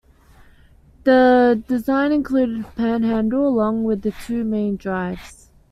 [1.03, 5.51] The design included a Panhandle along with two main drives.